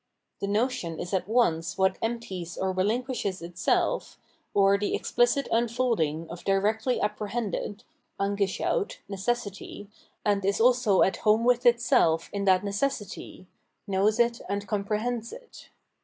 [0.39, 4.17] The notion is at once what empties or relinquishes itself,
[4.51, 7.83] or the exphcit imfolding of directly apprehended
[8.19, 9.91] {ange sckavt) necessity,
[10.25, 13.45] and is also at home with itself in that necessity,
[13.85, 15.69] knows it and comprehends it.